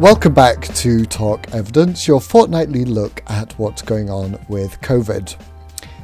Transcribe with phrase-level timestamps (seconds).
[0.00, 5.36] Welcome back to Talk Evidence, your fortnightly look at what's going on with COVID.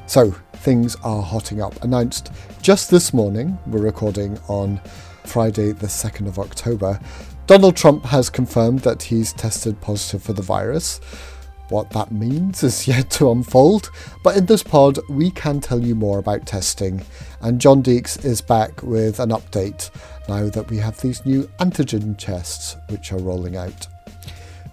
[0.07, 1.83] So, things are hotting up.
[1.83, 2.31] Announced
[2.61, 4.83] just this morning, we're recording on
[5.25, 7.01] Friday, the 2nd of October.
[7.47, 11.01] Donald Trump has confirmed that he's tested positive for the virus.
[11.69, 13.91] What that means is yet to unfold,
[14.23, 17.03] but in this pod, we can tell you more about testing.
[17.41, 19.91] And John Deeks is back with an update
[20.29, 23.87] now that we have these new antigen tests which are rolling out.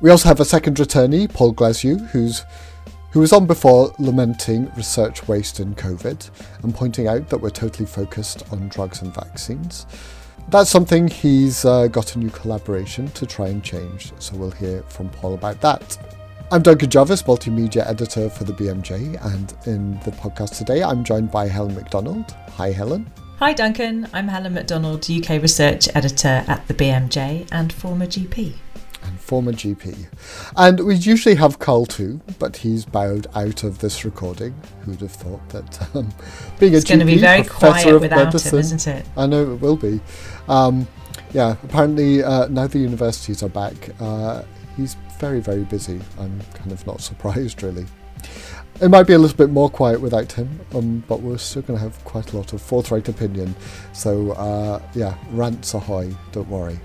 [0.02, 2.44] We also have a second returnee, Paul Glasziou, who's
[3.12, 6.32] who was on before lamenting research waste in COVID
[6.64, 9.86] and pointing out that we're totally focused on drugs and vaccines.
[10.50, 14.82] That's something he's uh, got a new collaboration to try and change, so we'll hear
[14.84, 15.96] from Paul about that.
[16.52, 21.32] I'm Duncan Jarvis, multimedia editor for the BMJ, and in the podcast today, I'm joined
[21.32, 22.32] by Helen Macdonald.
[22.58, 23.12] Hi, Helen.
[23.40, 24.08] Hi, Duncan.
[24.14, 28.54] I'm Helen Macdonald, UK Research Editor at the BMJ and former GP.
[29.02, 30.06] And former GP.
[30.56, 34.54] And we usually have Carl too, but he's bowed out of this recording.
[34.86, 36.14] Who'd have thought that um,
[36.60, 39.06] being it's a GP, going to be very quiet without medicine, him, isn't it?
[39.18, 40.00] I know it will be.
[40.48, 40.88] Um,
[41.34, 44.44] yeah, apparently uh, now the universities are back, uh,
[44.78, 46.02] he's very, very busy.
[46.20, 47.86] I'm kind of not surprised, really.
[48.82, 51.78] It might be a little bit more quiet without him, um, but we're still going
[51.78, 53.56] to have quite a lot of forthright opinion.
[53.94, 56.80] So, uh, yeah, rants ahoy, don't worry.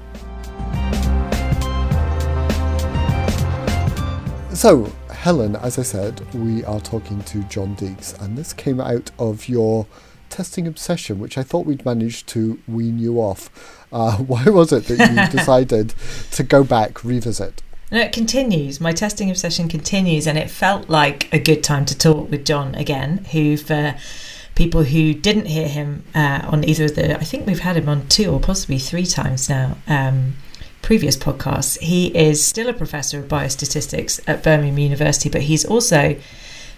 [4.55, 9.11] So, Helen, as I said, we are talking to John Deeks, and this came out
[9.19, 9.87] of your
[10.31, 13.87] testing obsession, which I thought we'd managed to wean you off.
[13.93, 15.95] Uh, why was it that you decided
[16.33, 17.63] to go back, revisit?
[17.91, 18.81] No, it continues.
[18.81, 22.75] My testing obsession continues, and it felt like a good time to talk with John
[22.75, 23.95] again, who, for
[24.55, 27.89] people who didn't hear him uh, on either of the, I think we've had him
[27.89, 29.79] on two or possibly three times now.
[29.87, 30.35] Um,
[30.83, 36.17] previous podcasts, he is still a professor of biostatistics at Birmingham University, but he's also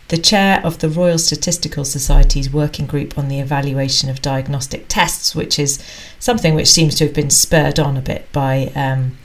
[0.08, 5.34] the chair of the Royal Statistical Society's working group on the evaluation of diagnostic tests,
[5.34, 5.82] which is
[6.18, 9.16] something which seems to have been spurred on a bit by um,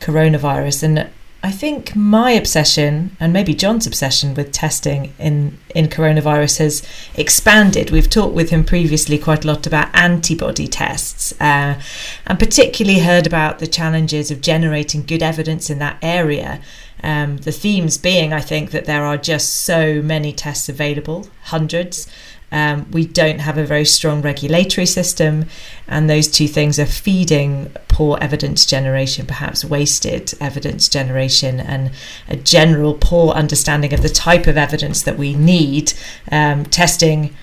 [0.00, 0.82] coronavirus.
[0.82, 1.10] And
[1.42, 6.82] I think my obsession and maybe John's obsession with testing in, in coronavirus has
[7.16, 7.90] expanded.
[7.90, 11.80] We've talked with him previously quite a lot about antibody tests uh,
[12.26, 16.60] and particularly heard about the challenges of generating good evidence in that area.
[17.02, 22.06] Um, the themes being, I think, that there are just so many tests available, hundreds.
[22.52, 25.46] Um, we don't have a very strong regulatory system,
[25.86, 31.90] and those two things are feeding poor evidence generation, perhaps wasted evidence generation, and
[32.28, 35.92] a general poor understanding of the type of evidence that we need.
[36.30, 37.34] Um, testing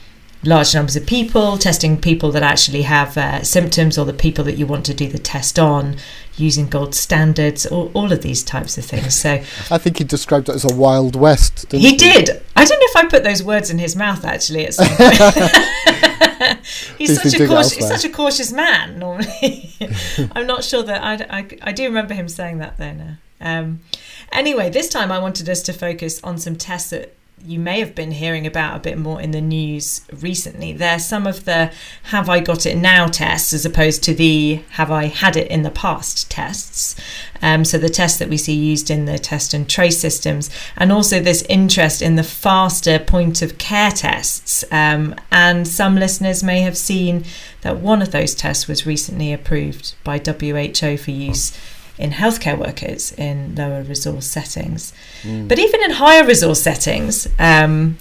[0.43, 4.55] large numbers of people, testing people that actually have uh, symptoms or the people that
[4.55, 5.97] you want to do the test on,
[6.37, 9.15] using gold standards, all, all of these types of things.
[9.15, 9.31] So
[9.71, 11.71] I think he described it as a wild west.
[11.71, 12.29] he, he did.
[12.55, 15.17] I don't know if I put those words in his mouth actually at some point.
[16.97, 19.73] he's such a cautious, he's such a cautious man normally.
[20.33, 23.17] I'm not sure that I, I, I do remember him saying that though now.
[23.39, 23.81] Um,
[24.31, 27.93] anyway, this time I wanted us to focus on some tests that you may have
[27.93, 30.73] been hearing about a bit more in the news recently.
[30.73, 31.71] They're some of the
[32.03, 35.61] have I got it now tests as opposed to the have I had it in
[35.61, 36.95] the past tests.
[37.41, 40.91] Um, so the tests that we see used in the test and trace systems, and
[40.91, 44.63] also this interest in the faster point of care tests.
[44.71, 47.23] Um, and some listeners may have seen
[47.61, 51.55] that one of those tests was recently approved by WHO for use
[51.97, 54.93] in healthcare workers in lower resource settings.
[55.23, 55.47] Mm.
[55.47, 57.97] But even in higher resource settings, um,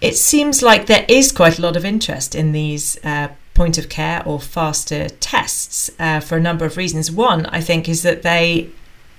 [0.00, 3.88] it seems like there is quite a lot of interest in these uh, point of
[3.88, 7.10] care or faster tests uh, for a number of reasons.
[7.10, 8.70] One, I think, is that they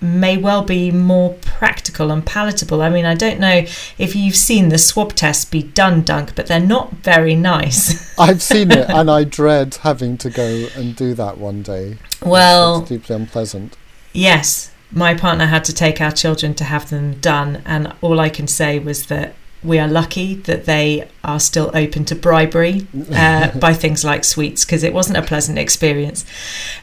[0.02, 2.82] may well be more practical and palatable.
[2.82, 3.66] I mean, I don't know
[4.00, 8.12] if you've seen the swab tests be done, Dunk, but they're not very nice.
[8.20, 11.98] I've seen it and I dread having to go and do that one day.
[12.26, 13.78] Well, it's deeply unpleasant.
[14.14, 18.30] Yes, my partner had to take our children to have them done, and all I
[18.30, 23.58] can say was that we are lucky that they are still open to bribery uh,
[23.58, 26.26] by things like sweets because it wasn't a pleasant experience.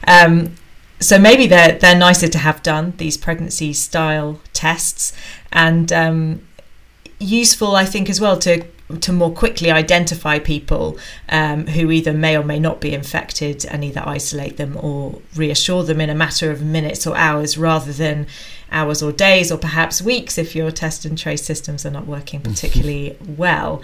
[0.07, 0.55] Um,
[0.99, 5.13] so maybe they're they're nicer to have done these pregnancy style tests
[5.51, 6.41] and um,
[7.19, 8.65] useful, I think, as well to
[9.01, 10.97] to more quickly identify people
[11.29, 15.83] um, who either may or may not be infected and either isolate them or reassure
[15.83, 18.25] them in a matter of minutes or hours rather than
[18.71, 22.41] hours or days or perhaps weeks if your test and trace systems are not working
[22.41, 23.81] particularly well.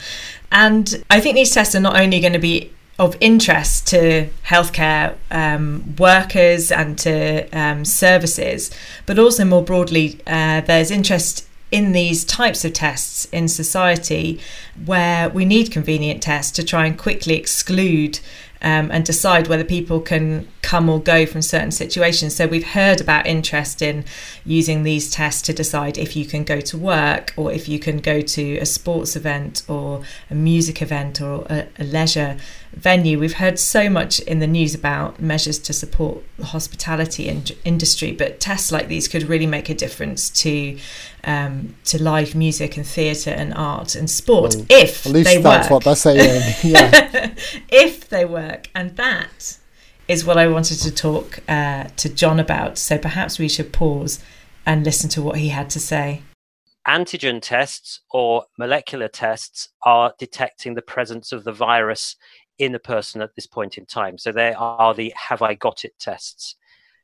[0.51, 5.15] And I think these tests are not only going to be of interest to healthcare
[5.29, 8.71] um, workers and to um, services,
[9.05, 14.39] but also more broadly, uh, there's interest in these types of tests in society
[14.85, 18.17] where we need convenient tests to try and quickly exclude
[18.61, 22.33] um, and decide whether people can come or go from certain situations.
[22.33, 24.05] So we've heard about interest in
[24.45, 27.97] using these tests to decide if you can go to work or if you can
[27.97, 30.01] go to a sports event or
[30.31, 32.37] a music event or a, a leisure
[32.75, 33.19] venue.
[33.19, 38.11] We've heard so much in the news about measures to support the hospitality in- industry,
[38.11, 40.77] but tests like these could really make a difference to
[41.23, 45.41] um, to live music and theatre and art and sport well, if at least they
[45.41, 45.71] that's work.
[45.71, 46.53] what they're saying.
[46.63, 47.33] Yeah.
[47.69, 49.57] if they work, and that
[50.07, 52.77] is what I wanted to talk uh, to John about.
[52.77, 54.19] So perhaps we should pause
[54.65, 56.21] and listen to what he had to say.
[56.87, 62.15] Antigen tests or molecular tests are detecting the presence of the virus
[62.59, 64.17] in a person at this point in time.
[64.17, 66.55] So they are the have I got it tests.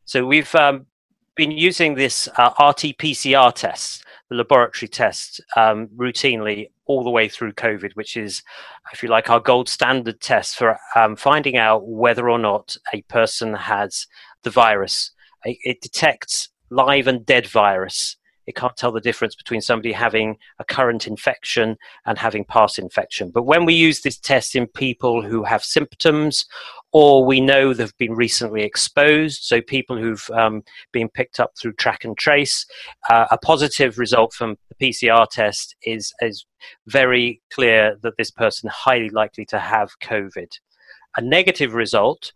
[0.05, 0.87] So we've um,
[1.35, 7.29] been using this uh, RT PCR test, the laboratory test, um, routinely all the way
[7.29, 8.43] through COVID, which is,
[8.91, 13.01] if you like, our gold standard test for um, finding out whether or not a
[13.03, 14.07] person has
[14.43, 15.11] the virus.
[15.45, 18.17] It, it detects live and dead virus
[18.51, 23.31] it can't tell the difference between somebody having a current infection and having past infection.
[23.31, 26.45] But when we use this test in people who have symptoms
[26.91, 31.73] or we know they've been recently exposed, so people who've um, been picked up through
[31.73, 32.65] track and trace,
[33.09, 36.45] uh, a positive result from the PCR test is, is
[36.87, 40.49] very clear that this person highly likely to have COVID.
[41.15, 42.33] A negative result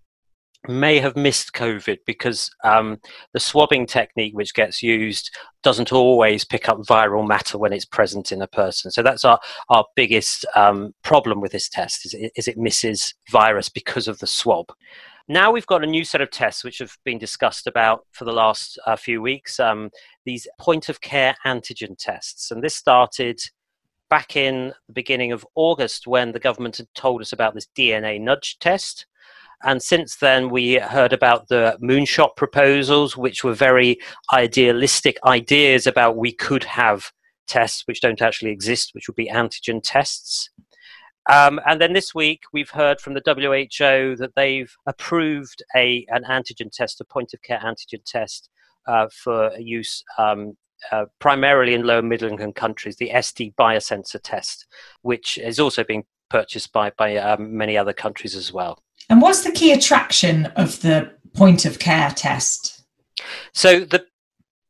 [0.67, 2.99] may have missed COVID because um,
[3.33, 8.31] the swabbing technique which gets used doesn't always pick up viral matter when it's present
[8.31, 8.91] in a person.
[8.91, 9.39] So that's our,
[9.69, 14.19] our biggest um, problem with this test is it, is it misses virus because of
[14.19, 14.71] the swab.
[15.27, 18.33] Now we've got a new set of tests which have been discussed about for the
[18.33, 19.89] last uh, few weeks, um,
[20.23, 22.51] these point of care antigen tests.
[22.51, 23.41] And this started
[24.09, 28.21] back in the beginning of August when the government had told us about this DNA
[28.21, 29.07] nudge test
[29.65, 33.97] and since then, we heard about the moonshot proposals, which were very
[34.31, 37.11] idealistic ideas about we could have
[37.47, 40.49] tests which don't actually exist, which would be antigen tests.
[41.31, 46.23] Um, and then this week, we've heard from the WHO that they've approved a, an
[46.23, 48.49] antigen test, a point of care antigen test
[48.87, 50.55] uh, for use um,
[50.91, 54.67] uh, primarily in low and middle income countries, the SD biosensor test,
[55.01, 58.83] which is also being purchased by, by um, many other countries as well.
[59.09, 62.83] And what's the key attraction of the point of care test?
[63.53, 64.05] So the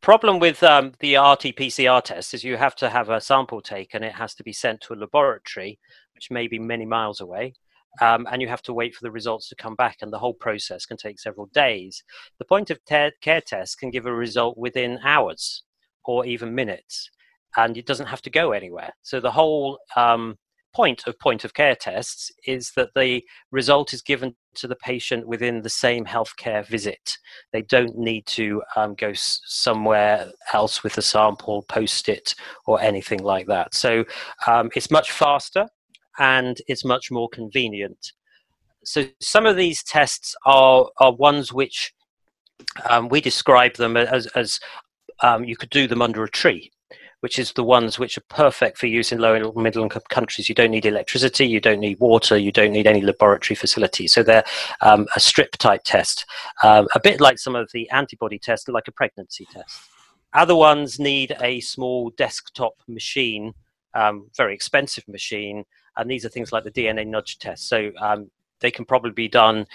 [0.02, 4.04] problem with um, the RT-PCR test is you have to have a sample taken.
[4.04, 5.80] It has to be sent to a laboratory,
[6.14, 7.54] which may be many miles away.
[8.02, 10.34] Um, and you have to wait for the results to come back, and the whole
[10.34, 12.04] process can take several days.
[12.40, 15.64] The point of care test can give a result within hours
[16.04, 17.10] or even minutes,
[17.56, 18.92] and it doesn't have to go anywhere.
[19.02, 20.38] So the whole um,
[20.76, 25.26] point of point of care tests is that the result is given to the patient
[25.26, 27.18] within the same healthcare visit.
[27.54, 32.36] They don't need to um, go s- somewhere else with the sample, post it,
[32.68, 33.74] or anything like that.
[33.74, 34.04] So
[34.48, 35.68] um, it's much faster
[36.20, 38.12] and it's much more convenient.
[38.84, 41.94] So some of these tests are, are ones which
[42.90, 44.60] um, we describe them as, as
[45.22, 46.72] um, you could do them under a tree
[47.26, 50.48] which is the ones which are perfect for use in low and middle income countries.
[50.48, 54.14] You don't need electricity, you don't need water, you don't need any laboratory facilities.
[54.14, 54.44] So they're
[54.82, 56.24] um, a strip type test,
[56.62, 59.76] um, a bit like some of the antibody tests, like a pregnancy test.
[60.34, 63.56] Other ones need a small desktop machine,
[63.96, 65.64] um, very expensive machine,
[65.98, 67.68] and these are things like the DNA nudge test.
[67.68, 68.30] So um,
[68.60, 69.66] they can probably be done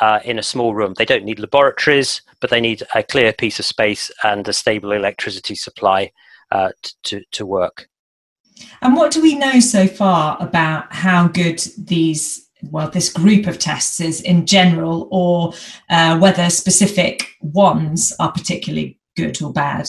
[0.00, 0.94] uh, in a small room.
[0.96, 4.92] They don't need laboratories, but they need a clear piece of space and a stable
[4.92, 6.12] electricity supply
[6.50, 6.70] uh,
[7.04, 7.88] to, to work.
[8.82, 13.58] And what do we know so far about how good these well, this group of
[13.58, 15.54] tests is in general, or
[15.88, 19.88] uh, whether specific ones are particularly good or bad?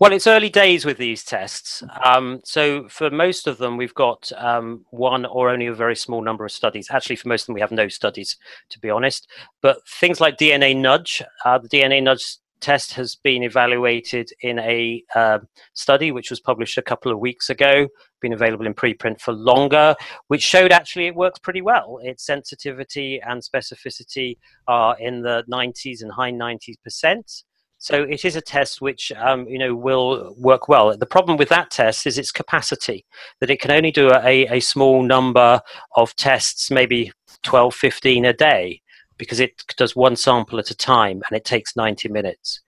[0.00, 1.82] Well, it's early days with these tests.
[2.04, 6.22] Um, so, for most of them, we've got um, one or only a very small
[6.22, 6.88] number of studies.
[6.90, 8.36] Actually, for most of them, we have no studies,
[8.70, 9.28] to be honest.
[9.60, 15.02] But things like DNA Nudge, uh, the DNA Nudge test has been evaluated in a
[15.14, 15.40] uh,
[15.74, 17.88] study which was published a couple of weeks ago,
[18.20, 19.94] been available in preprint for longer,
[20.28, 21.98] which showed actually it works pretty well.
[22.02, 24.36] Its sensitivity and specificity
[24.68, 27.42] are in the 90s and high 90s percent.
[27.78, 30.96] So it is a test which um, you know will work well.
[30.96, 33.04] The problem with that test is its capacity,
[33.40, 35.60] that it can only do a, a small number
[35.96, 37.10] of tests, maybe
[37.42, 38.81] 12, 15 a day
[39.22, 42.60] because it does one sample at a time and it takes 90 minutes.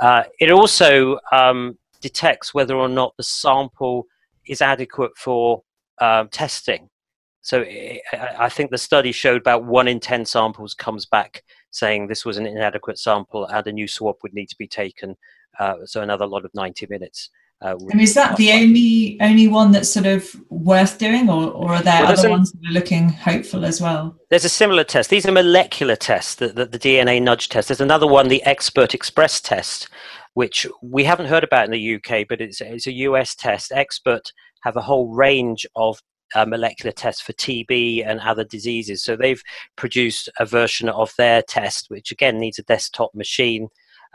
[0.00, 4.06] Uh, it also um, detects whether or not the sample
[4.46, 5.62] is adequate for
[6.00, 6.88] um, testing.
[7.42, 7.62] So
[8.38, 12.38] I think the study showed about one in 10 samples comes back saying this was
[12.38, 15.14] an inadequate sample and a new swab would need to be taken.
[15.60, 17.28] Uh, so another lot of 90 minutes.
[17.60, 21.72] Uh, and is that the only only one that's sort of worth doing, or, or
[21.72, 24.16] are there well, other ones that are looking hopeful as well?
[24.30, 25.10] There's a similar test.
[25.10, 27.68] These are molecular tests, the, the, the DNA nudge test.
[27.68, 29.88] There's another one, the Xpert Xpress test,
[30.34, 33.72] which we haven't heard about in the UK, but it's, it's a US test.
[33.72, 36.00] Expert have a whole range of
[36.36, 39.02] uh, molecular tests for TB and other diseases.
[39.02, 39.42] So they've
[39.76, 43.68] produced a version of their test, which again needs a desktop machine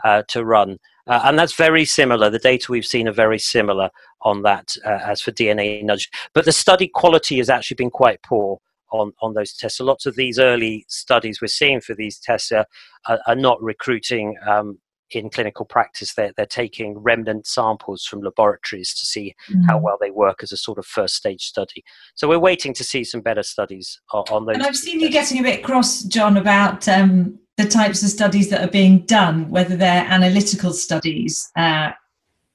[0.04, 0.78] uh, to run.
[1.06, 2.30] Uh, and that's very similar.
[2.30, 3.90] The data we've seen are very similar
[4.22, 6.08] on that uh, as for DNA nudge.
[6.32, 8.58] But the study quality has actually been quite poor
[8.90, 9.78] on, on those tests.
[9.78, 12.66] So lots of these early studies we're seeing for these tests are,
[13.06, 14.78] are, are not recruiting um,
[15.10, 19.62] in clinical practice, they're, they're taking remnant samples from laboratories to see mm.
[19.68, 21.84] how well they work as a sort of first stage study.
[22.14, 24.56] So we're waiting to see some better studies on, on those.
[24.56, 28.50] And I've seen you getting a bit cross, John, about um, the types of studies
[28.50, 31.92] that are being done, whether they're analytical studies uh,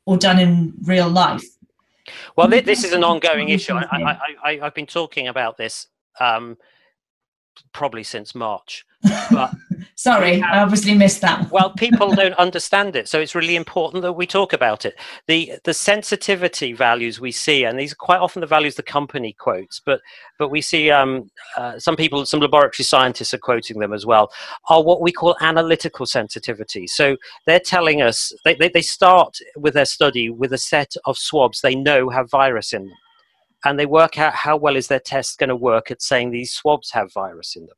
[0.06, 1.44] or done in real life.
[2.36, 3.74] Well, this is an ongoing issue.
[3.76, 5.88] I, I, have been talking about this
[6.20, 6.58] um,
[7.72, 8.86] probably since March.
[9.32, 9.54] But
[10.00, 11.52] Sorry, I obviously missed that.
[11.52, 14.98] well, people don't understand it, so it's really important that we talk about it.
[15.28, 19.34] The the sensitivity values we see, and these are quite often the values the company
[19.34, 20.00] quotes, but
[20.38, 24.32] but we see um, uh, some people, some laboratory scientists are quoting them as well,
[24.70, 26.88] are what we call analytical sensitivity.
[26.88, 31.18] So they're telling us they, they, they start with their study with a set of
[31.18, 32.98] swabs they know have virus in them
[33.66, 36.54] and they work out how well is their test going to work at saying these
[36.54, 37.76] swabs have virus in them.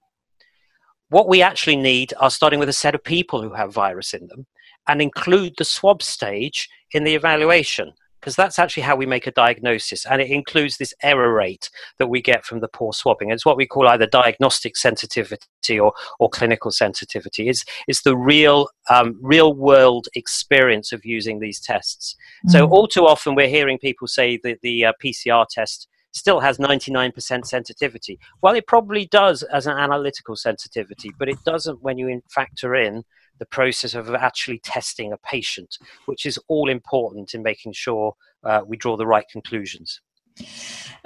[1.12, 4.27] What we actually need are starting with a set of people who have virus in
[4.27, 4.48] them
[4.88, 7.91] and include the swab stage in the evaluation
[8.22, 10.06] because that's actually how we make a diagnosis.
[10.06, 13.30] And it includes this error rate that we get from the poor swabbing.
[13.30, 17.50] It's what we call either diagnostic sensitivity or, or clinical sensitivity.
[17.50, 22.15] It's, it's the real um, real world experience of using these tests.
[22.48, 22.51] Mm.
[22.51, 26.58] so all too often we're hearing people say that the uh, pcr test still has
[26.58, 32.22] 99% sensitivity well it probably does as an analytical sensitivity but it doesn't when you
[32.30, 33.03] factor in
[33.41, 38.13] the process of actually testing a patient, which is all important in making sure
[38.44, 40.00] uh, we draw the right conclusions.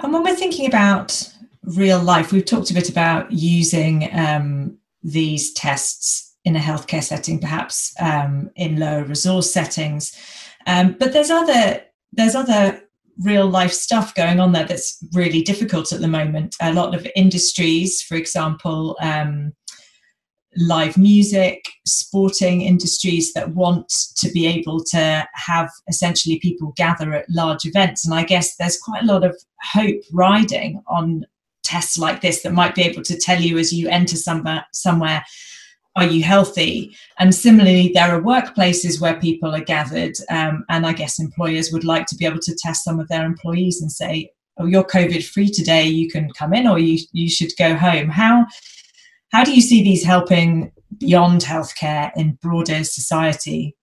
[0.00, 1.32] And when we're thinking about
[1.64, 7.38] real life, we've talked a bit about using um, these tests in a healthcare setting,
[7.40, 10.14] perhaps um, in lower resource settings.
[10.66, 12.82] Um, but there's other there's other
[13.20, 16.54] real life stuff going on there that's really difficult at the moment.
[16.60, 19.52] A lot of industries, for example, um,
[20.56, 27.28] live music, sporting industries that want to be able to have essentially people gather at
[27.28, 28.06] large events.
[28.06, 31.26] And I guess there's quite a lot of hope riding on
[31.62, 35.24] tests like this that might be able to tell you as you enter somewhere, somewhere
[35.96, 36.94] are you healthy?
[37.18, 41.84] And similarly, there are workplaces where people are gathered, um, and I guess employers would
[41.84, 45.24] like to be able to test some of their employees and say, "Oh, you're COVID
[45.24, 45.84] free today.
[45.84, 48.46] You can come in, or you you should go home." How
[49.32, 53.74] how do you see these helping beyond healthcare in broader society?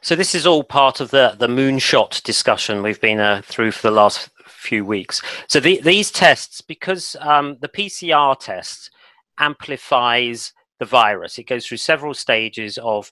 [0.00, 3.88] So this is all part of the the moonshot discussion we've been uh, through for
[3.88, 5.20] the last few weeks.
[5.48, 8.90] So the, these tests, because um, the PCR test
[9.38, 13.10] amplifies the virus, it goes through several stages of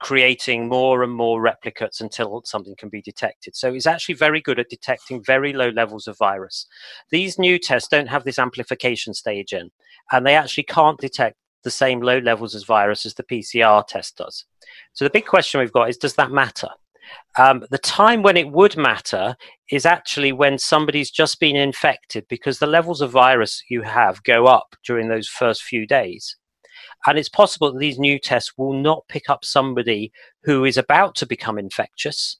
[0.00, 3.54] creating more and more replicates until something can be detected.
[3.54, 6.66] So it's actually very good at detecting very low levels of virus.
[7.10, 9.70] These new tests don't have this amplification stage in,
[10.10, 14.16] and they actually can't detect the same low levels of virus as the PCR test
[14.16, 14.46] does.
[14.94, 16.68] So the big question we've got is does that matter?
[17.38, 19.36] Um, the time when it would matter
[19.70, 24.46] is actually when somebody's just been infected because the levels of virus you have go
[24.46, 26.36] up during those first few days.
[27.06, 31.14] And it's possible that these new tests will not pick up somebody who is about
[31.16, 32.36] to become infectious,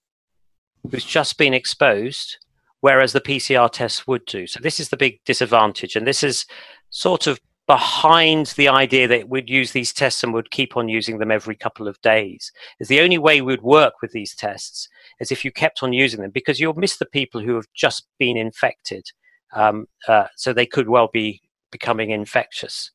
[0.90, 2.36] who's just been exposed,
[2.80, 4.46] whereas the PCR tests would do.
[4.46, 5.96] So this is the big disadvantage.
[5.96, 6.46] And this is
[6.90, 11.18] sort of behind the idea that we'd use these tests and would keep on using
[11.18, 12.50] them every couple of days.
[12.80, 14.88] Is the only way we'd work with these tests
[15.20, 18.08] is if you kept on using them because you'll miss the people who have just
[18.18, 19.04] been infected.
[19.52, 22.90] Um, uh, so they could well be becoming infectious.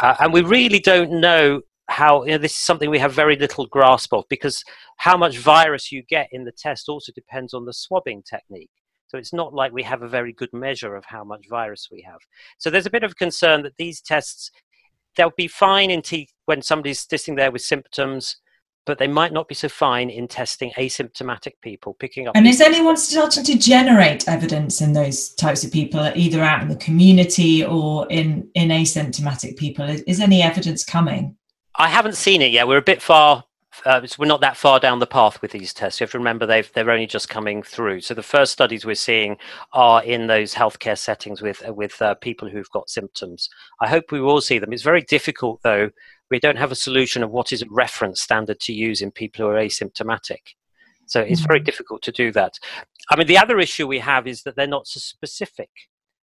[0.00, 3.36] Uh, and we really don't know how you know, this is something we have very
[3.36, 4.64] little grasp of because
[4.96, 8.70] how much virus you get in the test also depends on the swabbing technique.
[9.08, 12.02] So it's not like we have a very good measure of how much virus we
[12.02, 12.18] have.
[12.58, 14.50] So there's a bit of concern that these tests,
[15.16, 18.36] they'll be fine in t- when somebody's sitting there with symptoms,
[18.86, 22.36] but they might not be so fine in testing asymptomatic people, picking up.
[22.36, 26.68] And is anyone starting to generate evidence in those types of people, either out in
[26.68, 29.84] the community or in, in asymptomatic people?
[29.84, 31.36] Is, is any evidence coming?
[31.74, 32.68] I haven't seen it yet.
[32.68, 33.44] We're a bit far
[33.84, 36.00] uh, we're not that far down the path with these tests.
[36.00, 38.00] You have to remember they've they're only just coming through.
[38.00, 39.36] So the first studies we're seeing
[39.72, 43.48] are in those healthcare settings with uh, with uh, people who've got symptoms.
[43.80, 44.72] I hope we will see them.
[44.72, 45.90] It's very difficult though.
[46.30, 49.44] We don't have a solution of what is a reference standard to use in people
[49.44, 50.54] who are asymptomatic.
[51.06, 51.66] So it's very mm-hmm.
[51.66, 52.58] difficult to do that.
[53.10, 55.70] I mean, the other issue we have is that they're not so specific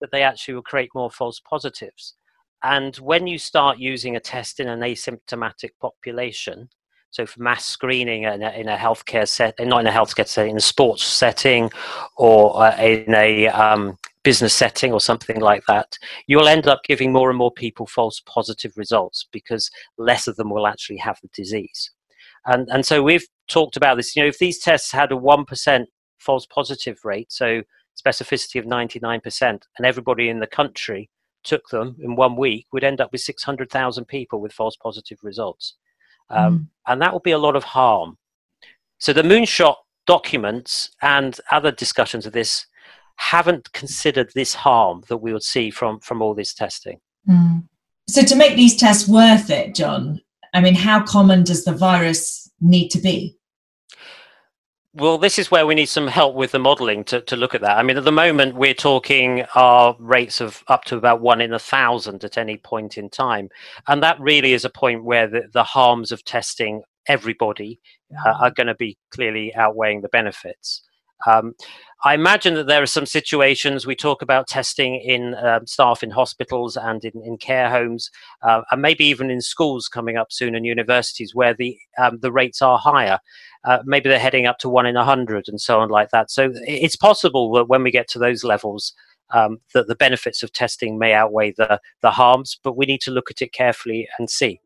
[0.00, 2.14] that they actually will create more false positives.
[2.62, 6.70] And when you start using a test in an asymptomatic population,
[7.10, 10.52] so for mass screening in a, in a healthcare set, not in a healthcare setting,
[10.52, 11.70] in a sports setting,
[12.16, 16.82] or uh, in a um, business setting, or something like that, you will end up
[16.84, 21.18] giving more and more people false positive results because less of them will actually have
[21.22, 21.92] the disease.
[22.46, 24.16] And and so we've talked about this.
[24.16, 25.88] You know, if these tests had a one percent
[26.18, 27.62] false positive rate, so
[27.96, 31.08] specificity of ninety nine percent, and everybody in the country
[31.44, 34.76] took them in one week, we'd end up with six hundred thousand people with false
[34.76, 35.76] positive results.
[36.30, 36.66] Um, mm.
[36.86, 38.16] And that will be a lot of harm.
[38.98, 39.76] So the moonshot
[40.06, 42.66] documents and other discussions of this
[43.16, 47.00] haven't considered this harm that we would see from, from all this testing.
[47.28, 47.64] Mm.
[48.08, 50.20] So to make these tests worth it, John,
[50.52, 53.36] I mean, how common does the virus need to be?
[54.96, 57.62] Well, this is where we need some help with the modeling to, to look at
[57.62, 57.78] that.
[57.78, 61.52] I mean, at the moment, we're talking our rates of up to about one in
[61.52, 63.48] a thousand at any point in time.
[63.88, 67.80] And that really is a point where the, the harms of testing everybody
[68.24, 70.82] uh, are going to be clearly outweighing the benefits.
[71.26, 71.54] Um,
[72.04, 76.10] I imagine that there are some situations we talk about testing in um, staff in
[76.10, 78.10] hospitals and in, in care homes,
[78.42, 82.32] uh, and maybe even in schools coming up soon and universities where the um, the
[82.32, 83.18] rates are higher.
[83.64, 86.30] Uh, maybe they're heading up to one in a hundred and so on like that.
[86.30, 88.92] So it's possible that when we get to those levels,
[89.32, 93.10] um, that the benefits of testing may outweigh the the harms, but we need to
[93.10, 94.60] look at it carefully and see.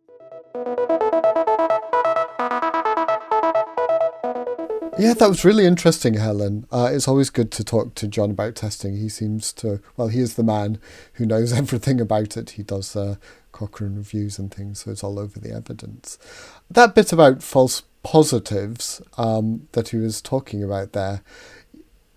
[4.99, 6.67] Yeah, that was really interesting, Helen.
[6.73, 8.97] Uh, it's always good to talk to John about testing.
[8.97, 10.81] He seems to, well, he is the man
[11.15, 12.51] who knows everything about it.
[12.51, 13.15] He does uh,
[13.53, 16.19] Cochrane reviews and things, so it's all over the evidence.
[16.69, 21.23] That bit about false positives um, that he was talking about there,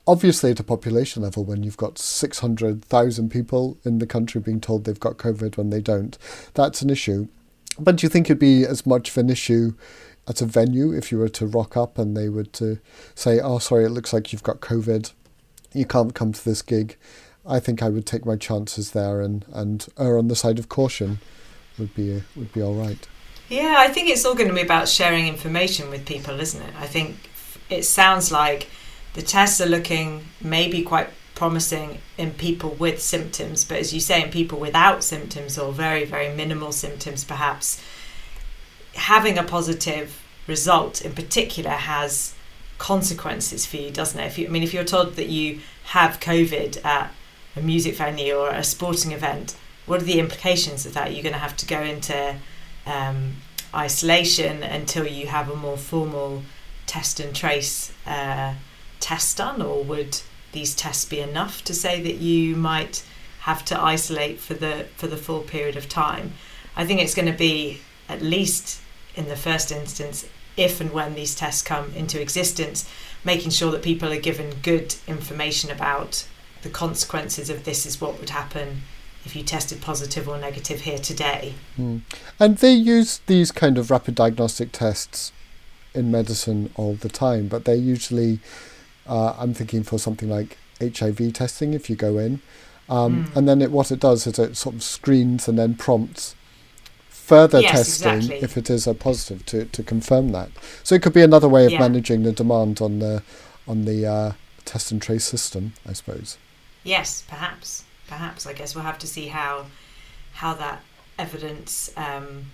[0.08, 4.86] obviously at a population level, when you've got 600,000 people in the country being told
[4.86, 6.18] they've got COVID when they don't,
[6.56, 7.28] that's an issue.
[7.80, 9.76] But do you think it'd be as much of an issue
[10.32, 12.76] at a venue if you were to rock up and they were to uh,
[13.16, 15.12] say, "Oh, sorry, it looks like you've got COVID,
[15.74, 16.98] you can't come to this gig."
[17.46, 20.70] I think I would take my chances there and and err on the side of
[20.70, 21.20] caution.
[21.78, 23.08] Would be uh, would be all right.
[23.50, 26.74] Yeah, I think it's all going to be about sharing information with people, isn't it?
[26.80, 27.18] I think
[27.70, 28.70] it sounds like
[29.14, 34.24] the tests are looking maybe quite promising in people with symptoms, but as you say,
[34.24, 37.84] in people without symptoms or very, very minimal symptoms, perhaps
[38.94, 40.21] having a positive
[40.56, 42.36] result in particular has
[42.78, 44.28] consequences for you, doesn't it?
[44.32, 45.60] If you, I mean, if you're told that you
[45.96, 47.12] have COVID at
[47.56, 51.14] a music venue or a sporting event, what are the implications of that?
[51.14, 52.36] You're going to have to go into
[52.86, 53.18] um,
[53.74, 56.44] isolation until you have a more formal
[56.86, 58.54] test and trace uh,
[59.00, 60.14] test done, or would
[60.52, 63.04] these tests be enough to say that you might
[63.42, 66.34] have to isolate for the for the full period of time?
[66.76, 68.82] I think it's going to be at least
[69.16, 70.26] in the first instance,
[70.58, 72.90] if and when these tests come into existence,
[73.24, 76.28] making sure that people are given good information about
[76.62, 78.82] the consequences of this is what would happen
[79.26, 81.54] if you tested positive or negative here today.
[81.78, 82.02] Mm.
[82.40, 85.32] And they use these kind of rapid diagnostic tests
[85.94, 88.40] in medicine all the time, but they're usually,
[89.08, 92.42] uh, I'm thinking for something like HIV testing if you go in.
[92.90, 93.36] Um, mm.
[93.36, 96.36] And then it, what it does is it sort of screens and then prompts
[97.32, 98.44] further yes, testing exactly.
[98.44, 100.50] if it is a positive to, to confirm that.
[100.84, 101.80] So it could be another way of yeah.
[101.80, 103.24] managing the demand on the
[103.66, 104.32] on the uh,
[104.66, 106.38] test and trace system, I suppose.
[106.84, 108.46] Yes, perhaps, perhaps.
[108.46, 109.68] I guess we'll have to see how
[110.34, 110.82] how that
[111.18, 112.48] evidence um,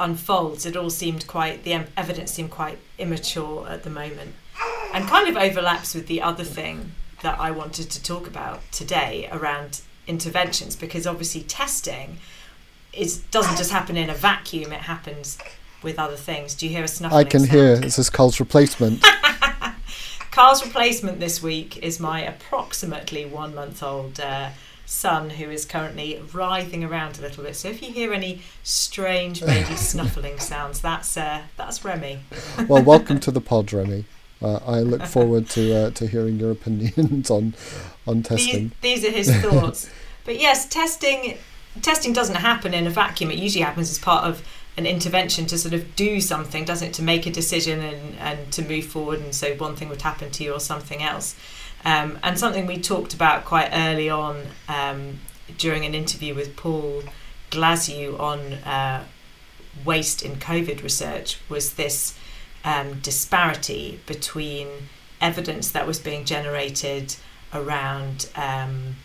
[0.00, 0.64] unfolds.
[0.64, 4.34] It all seemed quite the evidence seemed quite immature at the moment,
[4.94, 9.28] and kind of overlaps with the other thing that I wanted to talk about today
[9.30, 12.18] around interventions because obviously testing
[12.92, 14.72] it doesn't just happen in a vacuum.
[14.72, 15.38] It happens
[15.82, 16.54] with other things.
[16.54, 17.26] Do you hear a snuffling?
[17.26, 17.52] I can sound?
[17.52, 17.72] hear.
[17.82, 19.04] It's this Carl's replacement.
[20.30, 24.50] Carl's replacement this week is my approximately one month old uh,
[24.86, 27.56] son who is currently writhing around a little bit.
[27.56, 32.20] So if you hear any strange baby snuffling sounds, that's uh, that's Remy.
[32.68, 34.04] well, welcome to the pod, Remy.
[34.40, 37.54] Uh, I look forward to uh, to hearing your opinions on
[38.06, 38.72] on testing.
[38.80, 39.88] These, these are his thoughts.
[40.24, 41.38] but yes, testing
[41.80, 43.30] testing doesn't happen in a vacuum.
[43.30, 46.94] It usually happens as part of an intervention to sort of do something, doesn't it?
[46.94, 50.30] To make a decision and, and to move forward, and so one thing would happen
[50.30, 51.36] to you or something else.
[51.84, 55.18] Um, and something we talked about quite early on um,
[55.58, 57.02] during an interview with Paul
[57.50, 59.04] Glasziou on uh,
[59.84, 62.18] waste in COVID research was this
[62.64, 64.68] um, disparity between
[65.20, 67.16] evidence that was being generated
[67.52, 68.96] around um,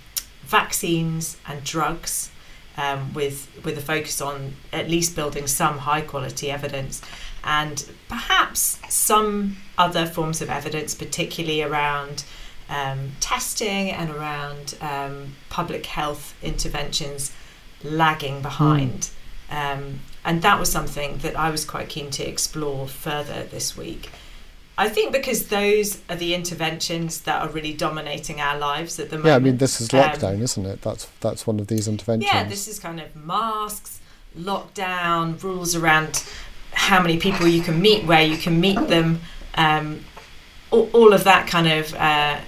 [0.41, 2.31] vaccines and drugs,
[2.77, 7.01] um, with with a focus on at least building some high quality evidence,
[7.43, 12.23] and perhaps some other forms of evidence, particularly around
[12.69, 17.31] um, testing and around um, public health interventions,
[17.83, 19.09] lagging behind.
[19.49, 19.97] Mm.
[20.25, 24.09] and that was something that I was quite keen to explore further this week.
[24.79, 29.17] I think because those are the interventions that are really dominating our lives at the
[29.17, 29.27] moment.
[29.29, 30.81] Yeah, I mean, this is lockdown, um, isn't it?
[30.81, 32.31] That's that's one of these interventions.
[32.31, 33.99] Yeah, this is kind of masks,
[34.37, 36.23] lockdown, rules around
[36.73, 39.21] how many people you can meet, where you can meet them,
[39.55, 40.05] um,
[40.69, 42.39] all, all, of that kind of uh,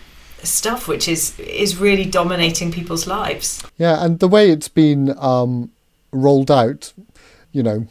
[0.44, 3.64] stuff, which is is really dominating people's lives.
[3.78, 5.72] Yeah, and the way it's been um,
[6.12, 6.94] rolled out,
[7.52, 7.88] you know,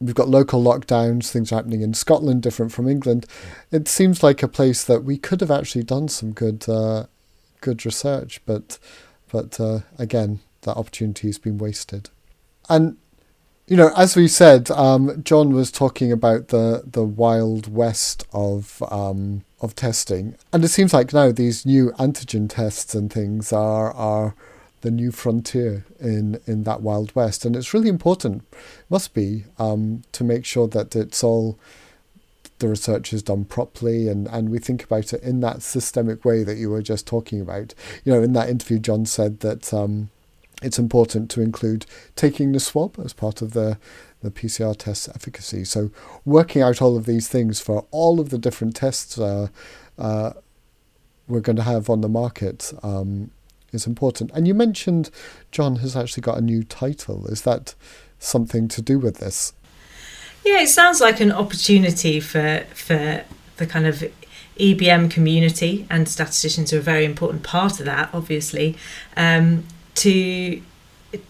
[0.00, 3.26] we've got local lockdowns, things happening in Scotland, different from England.
[3.70, 7.06] It seems like a place that we could have actually done some good, uh,
[7.60, 8.78] good research, but,
[9.30, 12.10] but uh, again, that opportunity has been wasted.
[12.68, 12.96] And
[13.70, 18.82] you know, as we said, um, John was talking about the the wild west of
[18.90, 23.92] um, of testing, and it seems like now these new antigen tests and things are
[23.92, 24.34] are
[24.80, 27.44] the new frontier in, in that Wild West.
[27.44, 28.44] And it's really important,
[28.88, 31.58] must be, um, to make sure that it's all
[32.58, 36.42] the research is done properly and, and we think about it in that systemic way
[36.44, 37.74] that you were just talking about.
[38.04, 40.10] You know, in that interview, John said that um,
[40.62, 43.78] it's important to include taking the swab as part of the
[44.22, 45.64] the PCR test efficacy.
[45.64, 45.90] So
[46.26, 49.48] working out all of these things for all of the different tests uh,
[49.98, 50.32] uh,
[51.26, 53.30] we're going to have on the market um,
[53.72, 54.30] is important.
[54.34, 55.10] And you mentioned
[55.50, 57.26] John has actually got a new title.
[57.26, 57.74] Is that
[58.18, 59.52] something to do with this?
[60.44, 63.24] Yeah, it sounds like an opportunity for for
[63.56, 64.02] the kind of
[64.58, 68.76] EBM community, and statisticians are a very important part of that, obviously,
[69.16, 69.64] um,
[69.96, 70.62] to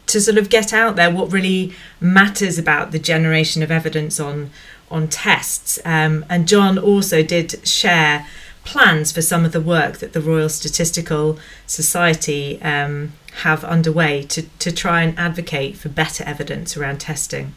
[0.06, 4.50] to sort of get out there what really matters about the generation of evidence on
[4.90, 5.78] on tests.
[5.84, 8.26] Um, and John also did share
[8.70, 14.42] plans for some of the work that the Royal Statistical Society um, have underway to,
[14.42, 17.54] to try and advocate for better evidence around testing?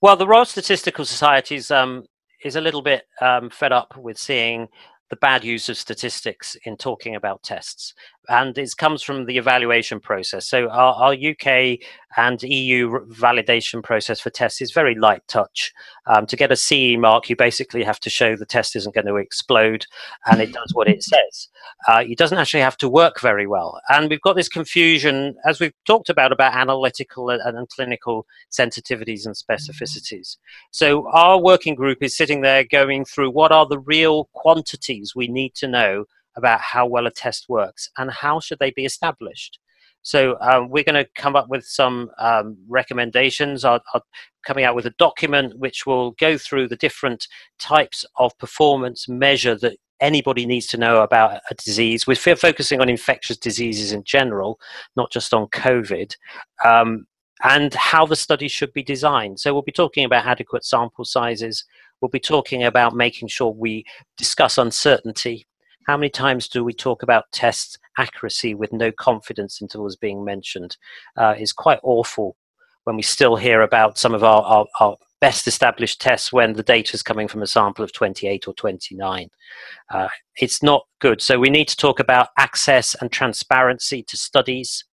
[0.00, 2.06] Well, the Royal Statistical Society is, um,
[2.42, 4.68] is a little bit um, fed up with seeing
[5.10, 7.92] the bad use of statistics in talking about tests.
[8.28, 10.48] And it comes from the evaluation process.
[10.48, 11.78] So, our, our UK
[12.16, 15.72] and EU validation process for tests is very light touch.
[16.06, 19.06] Um, to get a CE mark, you basically have to show the test isn't going
[19.06, 19.86] to explode
[20.26, 21.48] and it does what it says.
[21.88, 23.80] Uh, it doesn't actually have to work very well.
[23.90, 29.26] And we've got this confusion, as we've talked about, about analytical and, and clinical sensitivities
[29.26, 30.36] and specificities.
[30.70, 35.28] So, our working group is sitting there going through what are the real quantities we
[35.28, 36.06] need to know
[36.36, 39.58] about how well a test works and how should they be established.
[40.02, 43.64] So um, we're going to come up with some um, recommendations.
[43.64, 43.80] Are,
[44.46, 47.26] coming out with a document which will go through the different
[47.58, 52.06] types of performance measure that anybody needs to know about a disease.
[52.06, 54.60] We're focusing on infectious diseases in general,
[54.94, 56.14] not just on COVID.
[56.64, 57.06] Um,
[57.42, 59.40] and how the study should be designed.
[59.40, 61.64] So, we'll be talking about adequate sample sizes.
[62.00, 63.84] We'll be talking about making sure we
[64.16, 65.46] discuss uncertainty
[65.86, 70.76] how many times do we talk about test accuracy with no confidence intervals being mentioned?
[71.16, 72.36] Uh, is quite awful
[72.84, 76.62] when we still hear about some of our, our, our, best established tests when the
[76.62, 79.30] data is coming from a sample of 28 or 29.
[79.90, 81.22] Uh, it's not good.
[81.22, 84.84] So we need to talk about access and transparency to studies.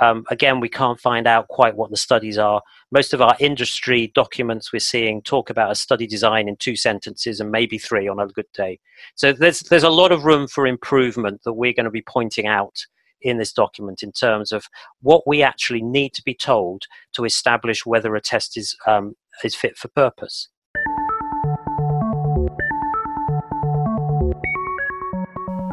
[0.00, 2.62] Um, again, we can't find out quite what the studies are.
[2.90, 7.40] Most of our industry documents we're seeing talk about a study design in two sentences
[7.40, 8.78] and maybe three on a good day.
[9.14, 12.46] So there's there's a lot of room for improvement that we're going to be pointing
[12.46, 12.86] out
[13.22, 14.66] in this document in terms of
[15.00, 16.82] what we actually need to be told
[17.14, 20.48] to establish whether a test is um, is fit for purpose.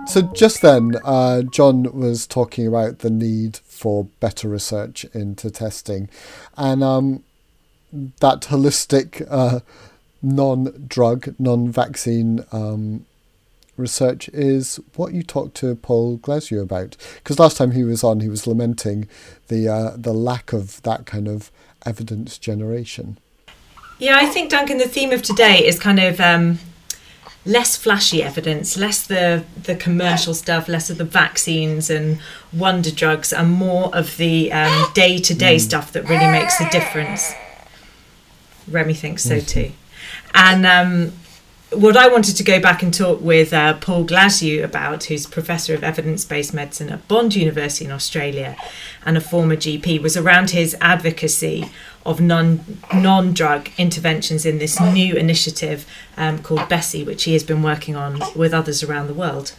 [0.05, 6.07] So just then, uh, John was talking about the need for better research into testing,
[6.55, 7.23] and um,
[8.19, 9.61] that holistic, uh,
[10.21, 13.07] non-drug, non-vaccine um,
[13.75, 16.95] research is what you talked to Paul Glasziou about.
[17.15, 19.07] Because last time he was on, he was lamenting
[19.47, 21.49] the uh, the lack of that kind of
[21.85, 23.17] evidence generation.
[23.97, 26.19] Yeah, I think Duncan, the theme of today is kind of.
[26.19, 26.59] Um
[27.45, 32.19] less flashy evidence, less the the commercial stuff, less of the vaccines and
[32.51, 34.49] wonder drugs, and more of the
[34.93, 37.33] day to day stuff that really makes a difference.
[38.67, 39.71] Remy thinks so too.
[40.33, 41.13] And um,
[41.75, 45.73] what I wanted to go back and talk with uh, Paul Glasziou about, who's Professor
[45.73, 48.55] of Evidence Based Medicine at Bond University in Australia
[49.05, 51.69] and a former GP, was around his advocacy
[52.05, 55.85] of non non drug interventions in this new initiative
[56.17, 59.53] um, called BESSI, which he has been working on with others around the world.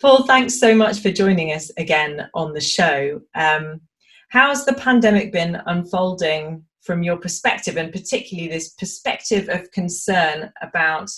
[0.00, 3.20] Paul, thanks so much for joining us again on the show.
[3.34, 3.80] Um,
[4.28, 11.10] how's the pandemic been unfolding from your perspective, and particularly this perspective of concern about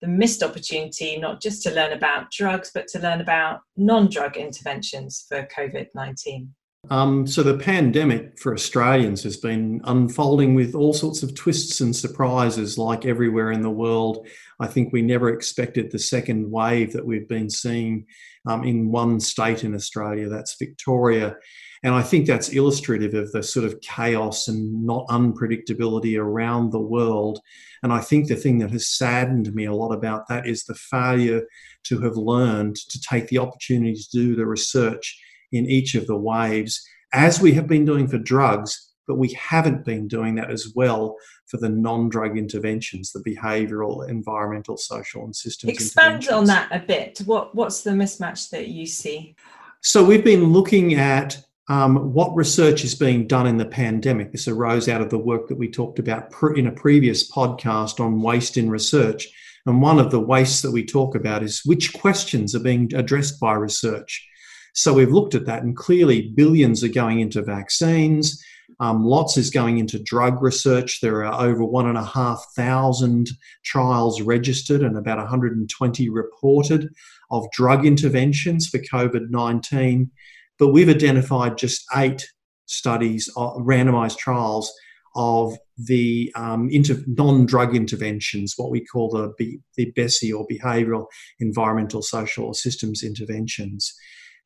[0.00, 4.36] the missed opportunity, not just to learn about drugs, but to learn about non drug
[4.36, 6.54] interventions for COVID 19?
[6.90, 11.96] Um, so the pandemic for Australians has been unfolding with all sorts of twists and
[11.96, 14.26] surprises, like everywhere in the world.
[14.60, 18.06] I think we never expected the second wave that we've been seeing
[18.46, 21.36] um, in one state in Australia, that's Victoria.
[21.84, 26.80] And I think that's illustrative of the sort of chaos and not unpredictability around the
[26.80, 27.40] world.
[27.82, 30.74] And I think the thing that has saddened me a lot about that is the
[30.74, 31.42] failure
[31.84, 35.20] to have learned to take the opportunity to do the research
[35.52, 39.84] in each of the waves, as we have been doing for drugs, but we haven't
[39.84, 41.16] been doing that as well
[41.46, 45.74] for the non-drug interventions, the behavioural, environmental, social, and systems.
[45.74, 47.20] Expand on that a bit.
[47.26, 49.36] What what's the mismatch that you see?
[49.82, 54.32] So we've been looking at um, what research is being done in the pandemic.
[54.32, 58.20] This arose out of the work that we talked about in a previous podcast on
[58.20, 59.28] waste in research.
[59.66, 63.40] And one of the wastes that we talk about is which questions are being addressed
[63.40, 64.28] by research.
[64.74, 68.44] So we've looked at that, and clearly billions are going into vaccines.
[68.80, 71.00] Um, lots is going into drug research.
[71.00, 73.30] There are over one and a half thousand
[73.64, 76.90] trials registered and about 120 reported
[77.30, 80.10] of drug interventions for COVID 19.
[80.58, 82.26] But we've identified just eight
[82.66, 84.72] studies, uh, randomized trials
[85.16, 91.06] of the um, inter- non-drug interventions, what we call the, B- the BESSI or behavioural,
[91.38, 93.92] environmental, social, or systems interventions.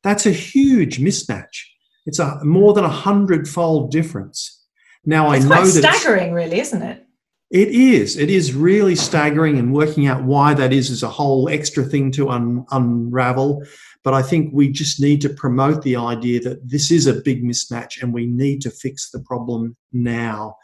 [0.03, 1.65] That's a huge mismatch.
[2.05, 4.63] It's a more than a hundred-fold difference.
[5.05, 7.05] Now it's I know that staggering, really, isn't it?
[7.51, 8.15] It is.
[8.15, 12.11] It is really staggering, and working out why that is is a whole extra thing
[12.11, 13.63] to un- unravel.
[14.03, 17.43] But I think we just need to promote the idea that this is a big
[17.43, 20.55] mismatch, and we need to fix the problem now.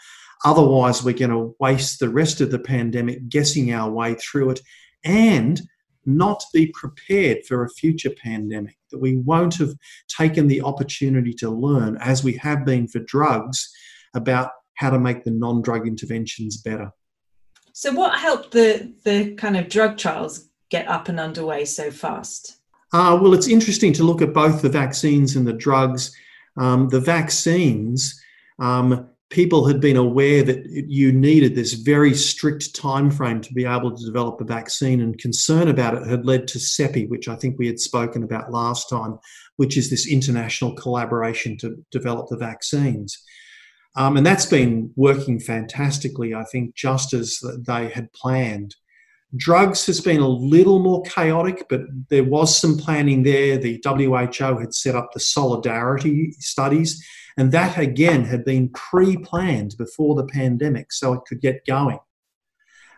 [0.46, 4.62] Otherwise, we're going to waste the rest of the pandemic guessing our way through it,
[5.04, 5.62] and
[6.06, 9.74] not be prepared for a future pandemic, that we won't have
[10.08, 13.70] taken the opportunity to learn, as we have been for drugs,
[14.14, 16.92] about how to make the non drug interventions better.
[17.74, 22.58] So, what helped the, the kind of drug trials get up and underway so fast?
[22.96, 26.16] Uh, well, it's interesting to look at both the vaccines and the drugs.
[26.56, 28.18] Um, the vaccines,
[28.58, 33.66] um, people had been aware that you needed this very strict time frame to be
[33.66, 37.36] able to develop a vaccine and concern about it had led to CEPI, which I
[37.36, 39.20] think we had spoken about last time,
[39.58, 43.22] which is this international collaboration to develop the vaccines.
[43.98, 48.74] Um, and that's been working fantastically, I think, just as they had planned.
[49.36, 53.58] Drugs has been a little more chaotic, but there was some planning there.
[53.58, 57.04] The WHO had set up the solidarity studies
[57.38, 62.00] and that again had been pre planned before the pandemic so it could get going.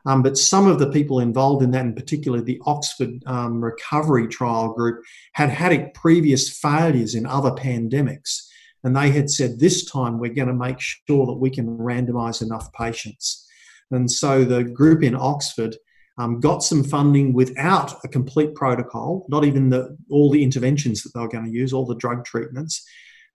[0.05, 4.27] Um, but some of the people involved in that, in particular the Oxford um, Recovery
[4.27, 8.47] Trial Group, had had previous failures in other pandemics.
[8.83, 12.41] And they had said, this time we're going to make sure that we can randomise
[12.41, 13.45] enough patients.
[13.91, 15.75] And so the group in Oxford
[16.17, 21.13] um, got some funding without a complete protocol, not even the, all the interventions that
[21.13, 22.85] they were going to use, all the drug treatments.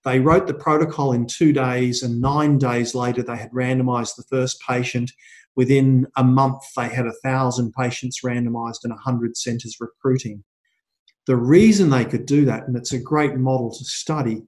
[0.05, 4.25] They wrote the protocol in two days, and nine days later, they had randomized the
[4.25, 5.13] first patient.
[5.55, 10.43] Within a month, they had a thousand patients randomized and 100 centers recruiting.
[11.27, 14.43] The reason they could do that, and it's a great model to study,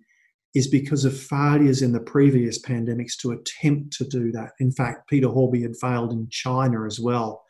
[0.54, 4.52] is because of failures in the previous pandemics to attempt to do that.
[4.58, 7.44] In fact, Peter Horby had failed in China as well.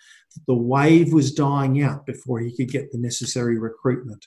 [0.46, 4.26] The wave was dying out before he could get the necessary recruitment.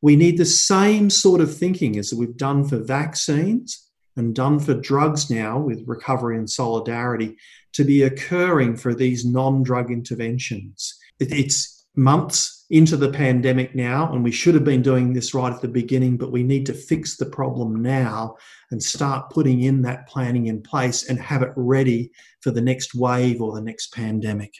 [0.00, 4.74] We need the same sort of thinking as we've done for vaccines and done for
[4.74, 7.36] drugs now with recovery and solidarity
[7.72, 10.98] to be occurring for these non drug interventions.
[11.18, 15.60] It's months into the pandemic now, and we should have been doing this right at
[15.60, 18.36] the beginning, but we need to fix the problem now
[18.70, 22.94] and start putting in that planning in place and have it ready for the next
[22.94, 24.52] wave or the next pandemic.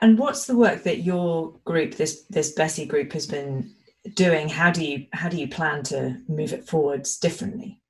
[0.00, 3.72] And what's the work that your group, this this BESSI group, has been
[4.14, 4.48] doing?
[4.48, 7.80] How do you how do you plan to move it forwards differently?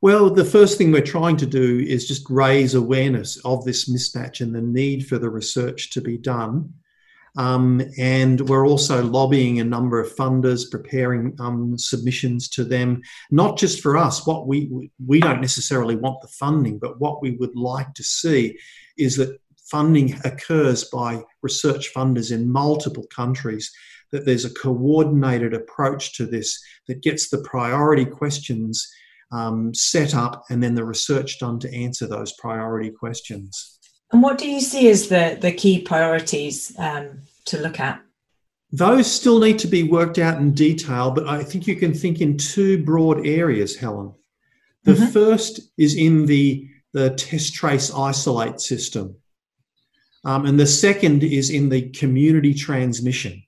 [0.00, 4.40] Well, the first thing we're trying to do is just raise awareness of this mismatch
[4.40, 6.74] and the need for the research to be done.
[7.36, 13.58] Um, and we're also lobbying a number of funders, preparing um, submissions to them, not
[13.58, 14.26] just for us.
[14.26, 18.58] What we we don't necessarily want the funding, but what we would like to see
[18.96, 19.38] is that
[19.70, 23.72] funding occurs by research funders in multiple countries.
[24.12, 28.88] That there's a coordinated approach to this that gets the priority questions
[29.32, 33.78] um, set up and then the research done to answer those priority questions.
[34.12, 38.00] And what do you see as the, the key priorities um, to look at?
[38.72, 42.20] Those still need to be worked out in detail, but I think you can think
[42.20, 44.12] in two broad areas, Helen.
[44.84, 45.06] The mm-hmm.
[45.06, 49.16] first is in the, the test trace isolate system.
[50.26, 53.44] Um, and the second is in the community transmission.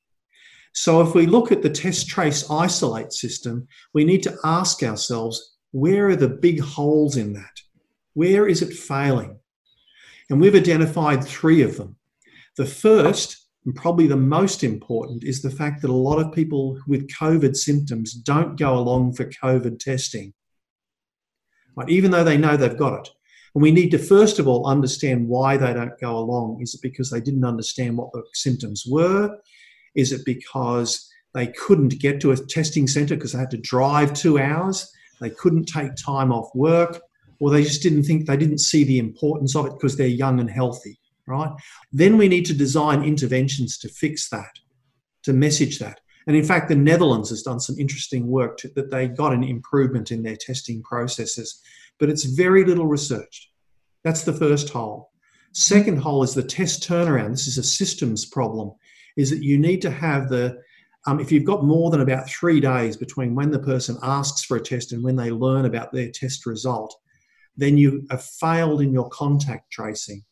[0.73, 5.57] So, if we look at the test trace isolate system, we need to ask ourselves
[5.73, 7.61] where are the big holes in that?
[8.15, 9.41] Where is it failing?
[10.31, 11.97] And we've identified three of them.
[12.57, 16.79] The first, and probably the most important, is the fact that a lot of people
[16.87, 20.33] with COVID symptoms don't go along for COVID testing,
[21.77, 21.89] right?
[21.89, 23.09] even though they know they've got it.
[23.59, 26.63] And we need to first of all understand why they don't go along.
[26.63, 29.37] Is it because they didn't understand what the symptoms were?
[29.97, 34.15] Is it because they couldn't get to a testing centre because they had to drive
[34.15, 34.89] two hours?
[35.21, 37.01] they couldn't take time off work,
[37.41, 40.39] or they just didn't think they didn't see the importance of it because they're young
[40.39, 41.51] and healthy, right?
[41.91, 44.53] Then we need to design interventions to fix that,
[45.25, 46.01] to message that.
[46.29, 49.43] And in fact, the Netherlands has done some interesting work to, that they got an
[49.43, 51.61] improvement in their testing processes,
[51.99, 53.49] but it's very little researched.
[54.05, 55.11] That's the first hole.
[55.53, 57.31] Second hole is the test turnaround.
[57.31, 58.73] This is a systems problem,
[59.17, 60.59] is that you need to have the
[61.07, 64.57] um, if you've got more than about three days between when the person asks for
[64.57, 66.95] a test and when they learn about their test result,
[67.57, 70.25] then you have failed in your contact tracing.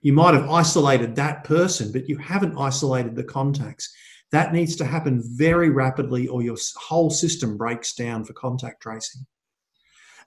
[0.00, 3.92] You might have isolated that person, but you haven't isolated the contacts.
[4.32, 9.26] That needs to happen very rapidly, or your whole system breaks down for contact tracing.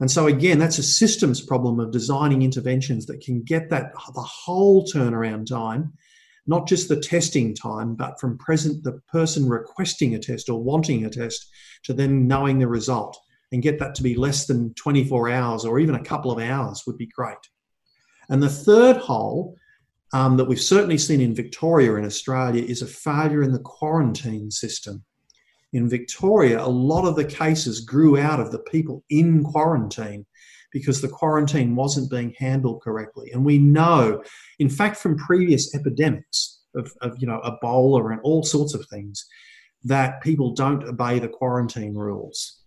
[0.02, 4.22] And so, again, that's a systems problem of designing interventions that can get that the
[4.22, 5.94] whole turnaround time
[6.48, 11.06] not just the testing time, but from present the person requesting a test or wanting
[11.06, 11.50] a test
[11.84, 13.18] to then knowing the result
[13.52, 16.84] and get that to be less than 24 hours or even a couple of hours
[16.88, 17.38] would be great.
[18.30, 19.56] And the third hole
[20.14, 24.52] um, that we've certainly seen in Victoria in Australia is a failure in the quarantine
[24.52, 25.04] system.
[25.74, 30.26] In Victoria, a lot of the cases grew out of the people in quarantine
[30.72, 33.32] because the quarantine wasn't being handled correctly.
[33.32, 34.24] And we know,
[34.60, 39.26] in fact, from previous epidemics of, of you know Ebola and all sorts of things,
[39.84, 42.58] that people don't obey the quarantine rules.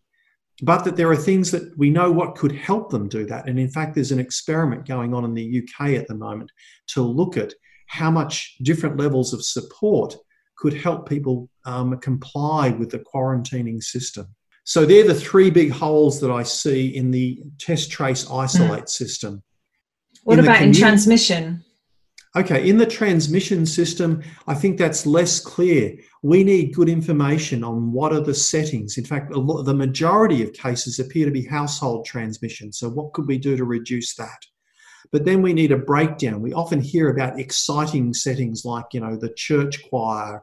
[0.62, 3.48] But that there are things that we know what could help them do that.
[3.48, 6.50] And in fact, there's an experiment going on in the UK at the moment
[6.88, 7.52] to look at
[7.88, 10.14] how much different levels of support
[10.56, 14.26] could help people um, comply with the quarantining system.
[14.64, 18.88] So they're the three big holes that I see in the test trace isolate mm.
[18.88, 19.42] system.
[20.22, 21.62] What in about in transmission?
[22.36, 25.94] Okay, in the transmission system, I think that's less clear.
[26.22, 28.98] We need good information on what are the settings.
[28.98, 32.72] In fact, lot, the majority of cases appear to be household transmission.
[32.72, 34.38] So, what could we do to reduce that?
[35.14, 36.42] But then we need a breakdown.
[36.42, 40.42] We often hear about exciting settings like, you know, the church choir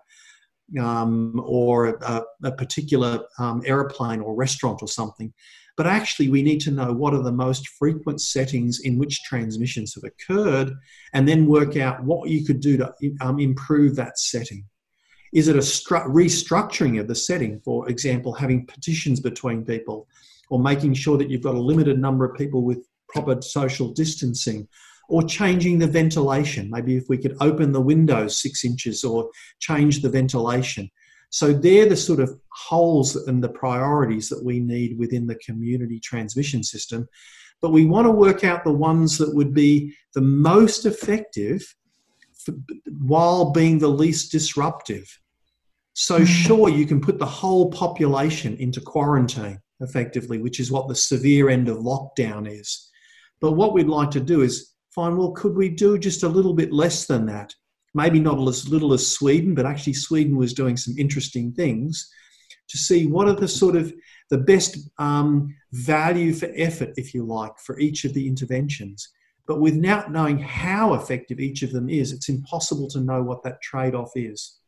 [0.80, 5.34] um, or a, a particular um, aeroplane or restaurant or something.
[5.76, 9.94] But actually, we need to know what are the most frequent settings in which transmissions
[9.96, 10.72] have occurred
[11.14, 14.64] and then work out what you could do to um, improve that setting.
[15.34, 20.08] Is it a stru- restructuring of the setting, for example, having petitions between people,
[20.50, 24.68] or making sure that you've got a limited number of people with proper social distancing,
[25.10, 26.70] or changing the ventilation.
[26.72, 30.90] Maybe if we could open the windows six inches or change the ventilation.
[31.30, 36.00] So they're the sort of holes and the priorities that we need within the community
[36.00, 37.08] transmission system.
[37.62, 41.76] But we want to work out the ones that would be the most effective
[42.34, 42.54] for,
[43.00, 45.20] while being the least disruptive.
[45.94, 46.26] So, Mm.
[46.26, 51.50] sure, you can put the whole population into quarantine effectively, which is what the severe
[51.50, 52.90] end of lockdown is.
[53.42, 56.54] But what we'd like to do is find well, could we do just a little
[56.54, 57.54] bit less than that?
[57.94, 62.10] Maybe not as little as Sweden, but actually, Sweden was doing some interesting things
[62.70, 63.94] to see what are the sort of
[64.30, 69.10] the best um, value for effort, if you like, for each of the interventions.
[69.46, 73.62] But without knowing how effective each of them is, it's impossible to know what that
[73.62, 74.60] trade off is.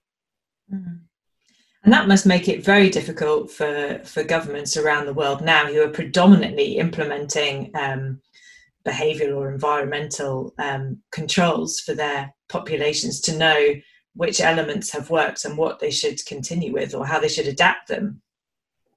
[0.74, 0.99] Mm.
[1.84, 5.82] And that must make it very difficult for, for governments around the world now who
[5.82, 8.21] are predominantly implementing um,
[8.88, 13.76] behavioural or environmental um, controls for their populations to know
[14.16, 17.88] which elements have worked and what they should continue with or how they should adapt
[17.88, 18.22] them.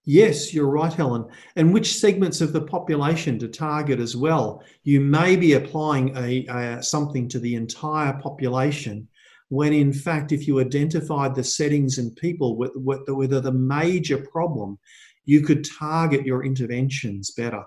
[0.04, 1.26] Yes, you're right, Helen.
[1.56, 4.62] And which segments of the population to target as well?
[4.84, 9.08] You may be applying a, a, something to the entire population,
[9.48, 14.18] when in fact, if you identified the settings and people with, with, with the major
[14.18, 14.78] problem,
[15.24, 17.64] you could target your interventions better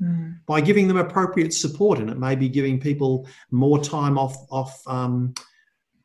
[0.00, 0.38] mm.
[0.46, 1.98] by giving them appropriate support.
[1.98, 5.34] And it may be giving people more time off off um,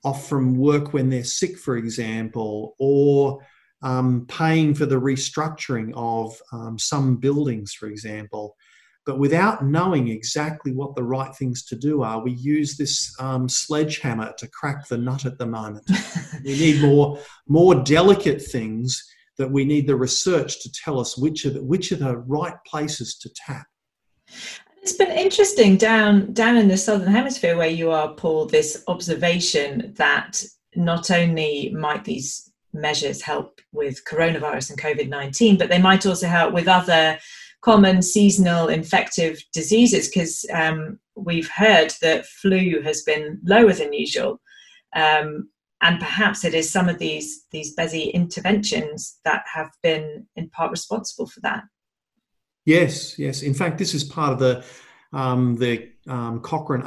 [0.04, 3.40] off from work when they're sick, for example, or
[3.82, 8.56] um, paying for the restructuring of um, some buildings, for example.
[9.06, 13.50] But without knowing exactly what the right things to do are, we use this um,
[13.50, 15.90] sledgehammer to crack the nut at the moment.
[16.46, 19.04] we need more, more delicate things
[19.38, 22.56] that we need the research to tell us which are the, which are the right
[22.66, 23.66] places to tap.
[24.82, 28.48] It's been interesting down down in the southern hemisphere where you are, Paul.
[28.48, 30.44] This observation that
[30.76, 36.28] not only might these measures help with coronavirus and COVID nineteen, but they might also
[36.28, 37.18] help with other
[37.62, 40.10] common seasonal infective diseases.
[40.10, 44.42] Because um, we've heard that flu has been lower than usual,
[44.96, 45.50] um,
[45.82, 50.72] and perhaps it is some of these these BESSI interventions that have been in part
[50.72, 51.64] responsible for that.
[52.66, 53.42] Yes, yes.
[53.42, 54.66] In fact, this is part of the
[55.12, 56.82] um, the um, Cochrane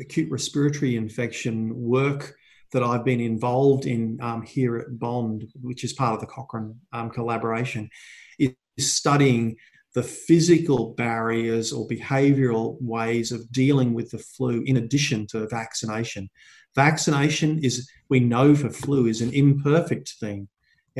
[0.00, 2.34] acute respiratory infection work
[2.72, 6.80] that I've been involved in um, here at Bond, which is part of the Cochrane
[6.92, 7.90] um, collaboration,
[8.38, 9.56] is studying
[9.94, 16.28] the physical barriers or behavioural ways of dealing with the flu in addition to vaccination.
[16.74, 20.48] Vaccination is, we know for flu, is an imperfect thing.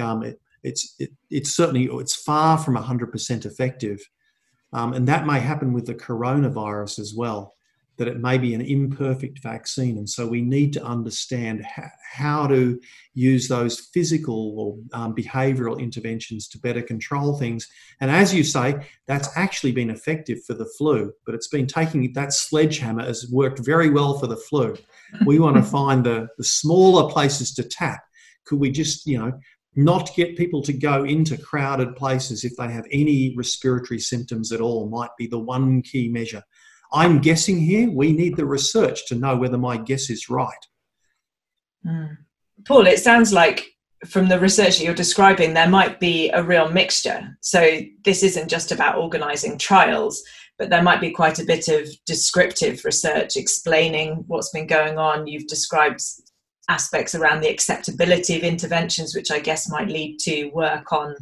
[0.01, 4.01] Um, it, it's it, it's certainly it's far from 100% effective
[4.73, 7.55] um, and that may happen with the coronavirus as well,
[7.97, 9.97] that it may be an imperfect vaccine.
[9.97, 12.79] And so we need to understand ha- how to
[13.15, 17.69] use those physical or um, behavioral interventions to better control things.
[18.01, 22.13] And as you say, that's actually been effective for the flu, but it's been taking
[22.13, 24.77] that sledgehammer has worked very well for the flu.
[25.25, 28.03] We want to find the, the smaller places to tap.
[28.45, 29.33] Could we just, you know,
[29.77, 34.61] not get people to go into crowded places if they have any respiratory symptoms at
[34.61, 36.43] all might be the one key measure.
[36.93, 40.55] I'm guessing here, we need the research to know whether my guess is right.
[41.85, 42.17] Mm.
[42.65, 43.67] Paul, it sounds like
[44.07, 47.37] from the research that you're describing, there might be a real mixture.
[47.41, 50.23] So this isn't just about organising trials,
[50.59, 55.27] but there might be quite a bit of descriptive research explaining what's been going on.
[55.27, 56.01] You've described
[56.69, 61.15] aspects around the acceptability of interventions, which I guess might lead to work on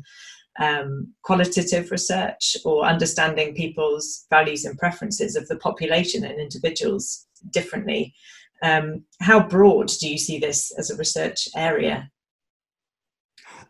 [0.58, 8.14] um, qualitative research or understanding people's values and preferences of the population and individuals differently.
[8.62, 12.10] Um, how broad do you see this as a research area?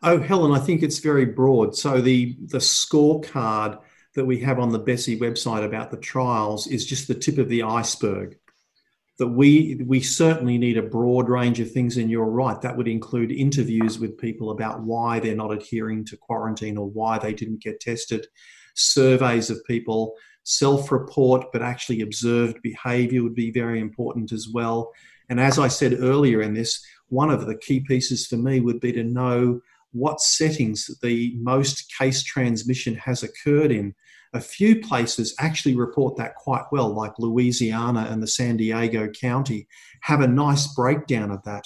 [0.02, 1.74] Oh, Helen, I think it's very broad.
[1.74, 3.80] So the the scorecard
[4.14, 7.48] that we have on the BESSI website about the trials is just the tip of
[7.48, 8.38] the iceberg
[9.18, 12.88] that we we certainly need a broad range of things and you're right that would
[12.88, 17.62] include interviews with people about why they're not adhering to quarantine or why they didn't
[17.62, 18.26] get tested
[18.74, 24.92] surveys of people self-report but actually observed behavior would be very important as well.
[25.28, 28.80] And as i said earlier in this one of the key pieces for me would
[28.80, 29.60] be to know
[29.92, 33.94] what settings the most case transmission has occurred in
[34.34, 39.68] a few places actually report that quite well, like Louisiana and the San Diego County
[40.02, 41.64] have a nice breakdown of that.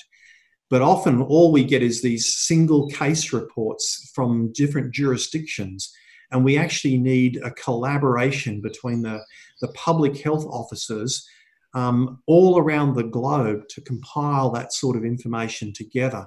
[0.71, 5.91] But often all we get is these single case reports from different jurisdictions.
[6.31, 9.21] And we actually need a collaboration between the,
[9.62, 11.27] the public health officers
[11.75, 16.27] um, all around the globe to compile that sort of information together.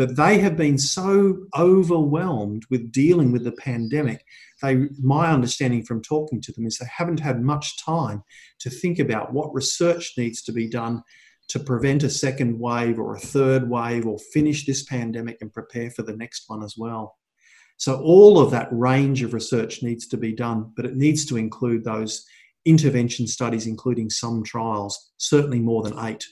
[0.00, 4.24] But they have been so overwhelmed with dealing with the pandemic
[4.62, 8.22] they, my understanding from talking to them is they haven't had much time
[8.60, 11.02] to think about what research needs to be done
[11.48, 15.90] to prevent a second wave or a third wave or finish this pandemic and prepare
[15.90, 17.18] for the next one as well.
[17.76, 21.36] So, all of that range of research needs to be done, but it needs to
[21.36, 22.24] include those
[22.64, 26.24] intervention studies, including some trials, certainly more than eight.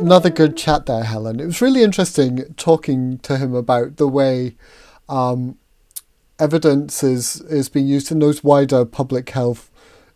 [0.00, 1.40] Another good chat there, Helen.
[1.40, 4.56] It was really interesting talking to him about the way
[5.10, 5.58] um,
[6.38, 9.70] evidence is, is being used in those wider public health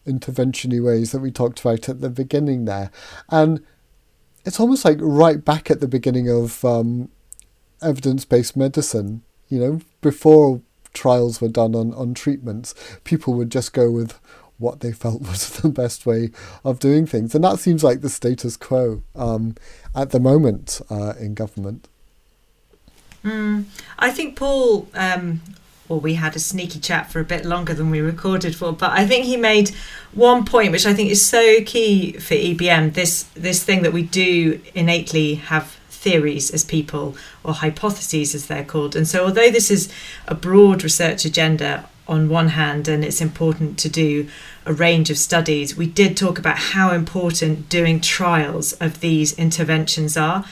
[0.07, 2.91] interventiony ways that we talked about at the beginning there.
[3.29, 3.63] And
[4.47, 7.11] it's almost like right back at the beginning of um,
[7.83, 10.63] evidence based medicine, you know, before
[10.95, 12.75] trials were done on, on treatments,
[13.05, 14.19] people would just go with
[14.59, 16.31] what they felt was the best way
[16.65, 17.35] of doing things.
[17.35, 19.57] And that seems like the status quo um,
[19.95, 21.89] at the moment uh, in government.
[23.25, 23.65] Mm,
[23.99, 25.41] I think Paul um,
[25.89, 28.91] well, we had a sneaky chat for a bit longer than we recorded for, but
[28.93, 29.71] I think he made
[30.13, 32.95] one point which I think is so key for EBM.
[32.95, 38.65] This this thing that we do innately have theories as people or hypotheses as they're
[38.65, 38.97] called.
[38.97, 39.93] And so although this is
[40.27, 44.29] a broad research agenda on one hand and it's important to do
[44.67, 50.17] a range of studies, we did talk about how important doing trials of these interventions
[50.17, 50.45] are.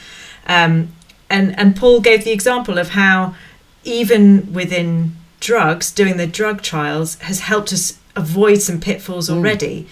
[0.47, 0.93] Um,
[1.29, 3.35] and and Paul gave the example of how
[3.83, 9.35] even within drugs, doing the drug trials, has helped us avoid some pitfalls hmm.
[9.35, 9.83] already.
[9.83, 9.87] Mm.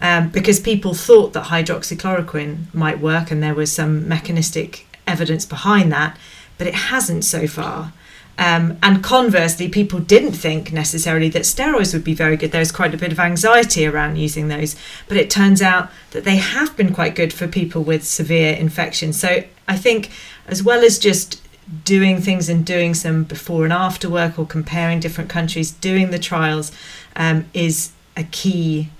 [0.00, 5.90] Um, because people thought that hydroxychloroquine might work and there was some mechanistic evidence behind
[5.92, 6.18] that,
[6.58, 7.92] but it hasn't so far.
[8.36, 12.50] Um, and conversely, people didn't think necessarily that steroids would be very good.
[12.52, 14.74] There's quite a bit of anxiety around using those,
[15.08, 19.18] but it turns out that they have been quite good for people with severe infections.
[19.20, 20.10] So I think,
[20.46, 21.40] as well as just
[21.84, 26.18] doing things and doing some before and after work or comparing different countries, doing the
[26.18, 26.72] trials
[27.16, 28.90] um, is a key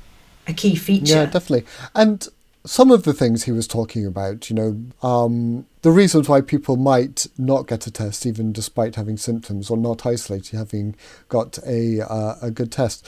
[0.47, 1.15] a key feature.
[1.15, 1.65] Yeah, definitely.
[1.95, 2.29] And
[2.67, 6.77] some of the things he was talking about, you know, um, the reasons why people
[6.77, 10.97] might not get a test even despite having symptoms or not isolated, having
[11.29, 13.07] got a uh, a good test.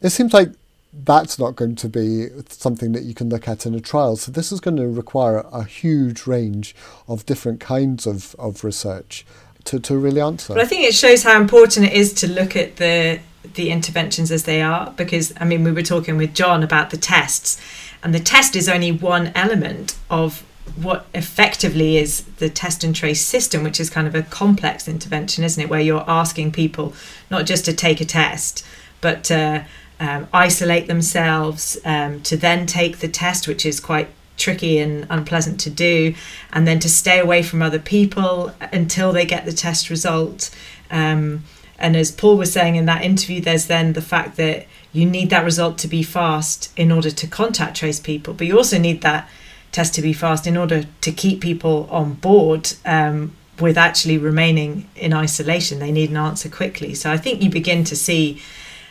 [0.00, 0.50] It seems like
[0.92, 4.16] that's not going to be something that you can look at in a trial.
[4.16, 6.74] So this is going to require a huge range
[7.08, 9.26] of different kinds of, of research
[9.64, 10.54] to, to really answer.
[10.54, 13.20] But I think it shows how important it is to look at the
[13.54, 16.96] the interventions as they are because I mean we were talking with John about the
[16.96, 17.60] tests
[18.04, 20.44] and the test is only one element of
[20.76, 25.42] what effectively is the test and trace system which is kind of a complex intervention
[25.42, 26.94] isn't it where you're asking people
[27.30, 28.64] not just to take a test
[29.00, 29.62] but uh,
[30.00, 35.60] um, isolate themselves, um, to then take the test, which is quite tricky and unpleasant
[35.60, 36.14] to do,
[36.52, 40.50] and then to stay away from other people until they get the test result.
[40.90, 41.44] Um,
[41.78, 45.28] and as Paul was saying in that interview, there's then the fact that you need
[45.30, 49.02] that result to be fast in order to contact trace people, but you also need
[49.02, 49.28] that
[49.72, 54.88] test to be fast in order to keep people on board um, with actually remaining
[54.94, 55.80] in isolation.
[55.80, 56.94] They need an answer quickly.
[56.94, 58.40] So I think you begin to see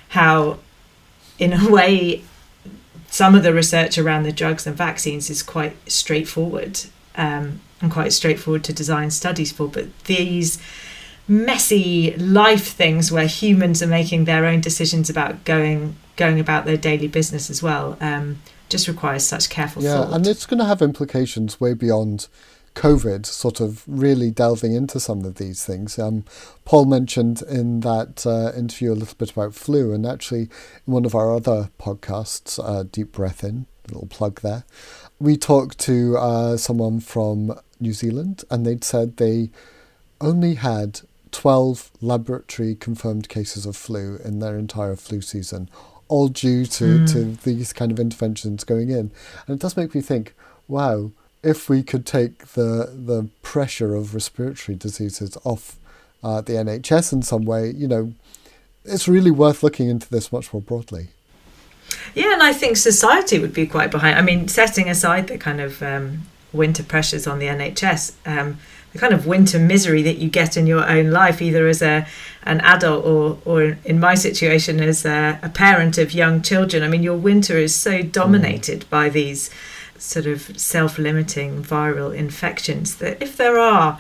[0.10, 0.60] how
[1.40, 2.24] in a way,
[3.08, 6.82] some of the research around the drugs and vaccines is quite straightforward
[7.16, 9.68] um, and quite straightforward to design studies for.
[9.70, 10.62] But these
[11.28, 16.78] messy life things where humans are making their own decisions about going going about their
[16.78, 20.14] daily business as well um, just requires such careful yeah, thought.
[20.14, 22.28] and it's going to have implications way beyond
[22.76, 26.00] COVID, sort of really delving into some of these things.
[26.00, 26.26] Um,
[26.66, 30.50] Paul mentioned in that uh, interview a little bit about flu, and actually
[30.88, 34.64] in one of our other podcasts, uh, Deep Breath In, little plug there,
[35.20, 39.52] we talked to uh, someone from New Zealand, and they'd said they
[40.20, 41.02] only had
[41.34, 45.70] 12 laboratory confirmed cases of flu in their entire flu season,
[46.08, 47.12] all due to, mm.
[47.12, 49.12] to these kind of interventions going in.
[49.48, 50.34] And it does make me think,
[50.68, 51.12] wow,
[51.44, 55.78] if we could take the the pressure of respiratory diseases off
[56.24, 58.14] uh, the NHS in some way, you know,
[58.86, 61.10] it's really worth looking into this much more broadly.
[62.16, 64.18] Yeah, and I think society would be quite behind.
[64.18, 66.24] I mean, setting aside the kind of um,
[66.54, 68.58] winter pressures on the NHS, um,
[68.94, 72.08] the kind of winter misery that you get in your own life, either as a
[72.44, 76.84] an adult or, or in my situation as a, a parent of young children.
[76.84, 78.90] I mean, your winter is so dominated mm.
[78.90, 79.50] by these
[79.98, 84.00] sort of self limiting viral infections, that if there are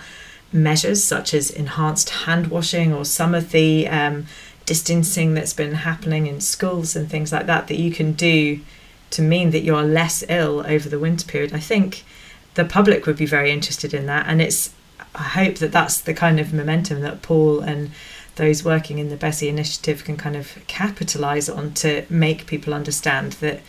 [0.51, 4.27] measures such as enhanced hand washing or some of the um,
[4.65, 8.59] distancing that's been happening in schools and things like that, that you can do
[9.09, 12.03] to mean that you're less ill over the winter period, I think
[12.55, 14.25] the public would be very interested in that.
[14.27, 14.73] And it's,
[15.15, 17.91] I hope that that's the kind of momentum that Paul and
[18.35, 23.33] those working in the BESSI initiative can kind of capitalize on to make people understand
[23.33, 23.61] that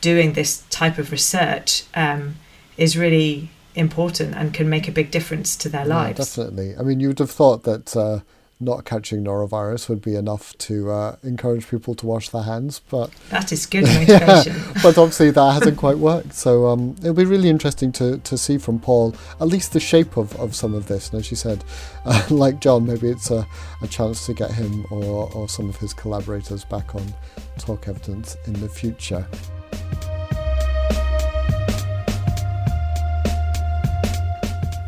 [0.00, 2.36] doing this type of research um,
[2.76, 6.18] is really important and can make a big difference to their lives.
[6.18, 6.76] Yeah, definitely.
[6.76, 8.20] I mean, you would have thought that uh,
[8.60, 13.10] not catching norovirus would be enough to uh, encourage people to wash their hands, but
[13.30, 14.52] that is good motivation.
[14.56, 16.34] yeah, but obviously that hasn't quite worked.
[16.34, 20.16] So um, it'll be really interesting to, to see from Paul at least the shape
[20.16, 21.10] of, of some of this.
[21.10, 21.64] And as you said,
[22.04, 23.46] uh, like John, maybe it's a,
[23.82, 27.04] a chance to get him or, or some of his collaborators back on
[27.58, 29.26] Talk Evidence in the future.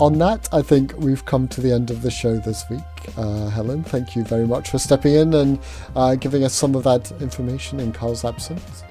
[0.00, 2.80] on that, I think we've come to the end of the show this week.
[3.16, 5.58] Uh, Helen, thank you very much for stepping in and
[5.96, 8.82] uh, giving us some of that information in Carl's absence.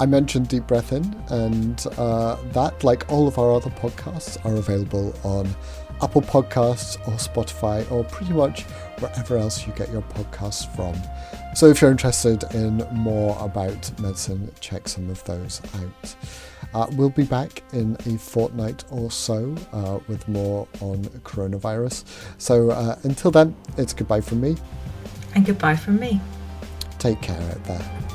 [0.00, 4.56] I mentioned Deep Breath In, and uh, that, like all of our other podcasts, are
[4.56, 5.46] available on
[6.02, 8.62] Apple Podcasts or Spotify or pretty much
[9.00, 10.96] wherever else you get your podcasts from.
[11.54, 16.16] So if you're interested in more about medicine, check some of those out.
[16.74, 22.04] Uh, we'll be back in a fortnight or so uh, with more on coronavirus.
[22.38, 24.56] So uh, until then, it's goodbye from me.
[25.34, 26.20] And goodbye from me.
[26.98, 28.09] Take care out there.